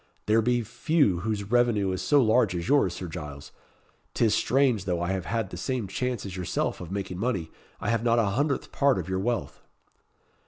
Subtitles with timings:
[0.25, 3.51] There be few whose revenue is so large as yours, Sir Giles.
[4.15, 7.89] 'Tis strange, though I have had the same chance as yourself of making money, I
[7.91, 9.61] have not a hundredth part of your wealth."